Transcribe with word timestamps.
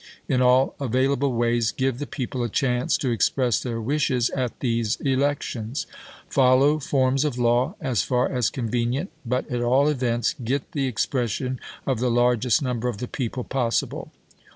In 0.27 0.41
all 0.41 0.73
available 0.79 1.31
ways 1.33 1.71
give 1.71 1.99
the 1.99 2.07
people 2.07 2.41
a 2.41 2.49
chance 2.49 2.97
to 2.97 3.11
express 3.11 3.59
their 3.61 3.79
wishes 3.79 4.31
at 4.31 4.59
these 4.59 4.95
elections. 4.95 5.85
Fol 6.27 6.57
low 6.57 6.79
forms 6.79 7.23
of 7.23 7.37
law 7.37 7.75
as 7.79 8.01
far 8.01 8.27
as 8.27 8.49
convenient, 8.49 9.11
but 9.27 9.47
at 9.51 9.61
all 9.61 9.87
events 9.89 10.33
get 10.43 10.71
the 10.71 10.87
expression 10.87 11.59
of 11.85 11.99
the 11.99 12.09
largest 12.09 12.63
number 12.63 12.87
of 12.89 12.97
the 12.97 13.07
people 13.07 13.43
possible. 13.43 14.11